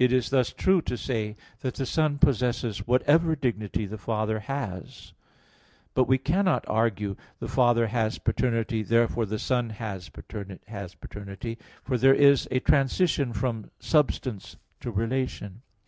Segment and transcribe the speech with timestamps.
[0.00, 5.12] It is thus true to say that the Son possesses whatever dignity the Father has;
[5.94, 12.14] but we cannot argue "the Father has paternity, therefore the Son has paternity," for there
[12.14, 15.62] is a transition from substance to relation.